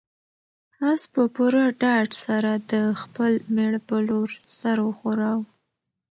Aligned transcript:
آس 0.91 1.03
په 1.13 1.21
پوره 1.35 1.63
ډاډ 1.81 2.09
سره 2.25 2.51
د 2.71 2.73
خپل 3.01 3.31
مېړه 3.55 3.79
په 3.89 3.97
لور 4.07 4.29
سر 4.57 4.77
وښوراوه. 4.83 5.45